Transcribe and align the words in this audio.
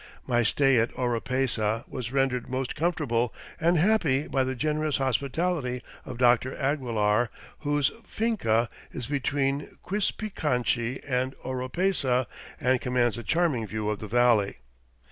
My 0.25 0.41
stay 0.41 0.79
at 0.79 0.89
Oropesa 0.97 1.85
was 1.87 2.11
rendered 2.11 2.49
most 2.49 2.75
comfortable 2.75 3.31
and 3.59 3.77
happy 3.77 4.27
by 4.27 4.43
the 4.43 4.55
generous 4.55 4.97
hospitality 4.97 5.83
of 6.05 6.17
Dr. 6.17 6.57
Aguilar, 6.57 7.29
whose 7.59 7.91
finca 8.03 8.67
is 8.91 9.05
between 9.05 9.77
Quispicanchi 9.85 11.01
and 11.07 11.35
Oropesa 11.45 12.25
and 12.59 12.81
commands 12.81 13.15
a 13.15 13.21
charming 13.23 13.67
view 13.67 13.91
of 13.91 13.99
the 13.99 14.07
valley. 14.07 14.57